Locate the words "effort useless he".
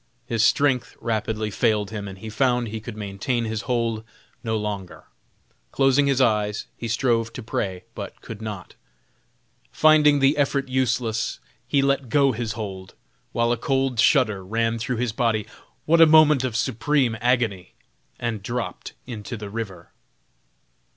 10.37-11.83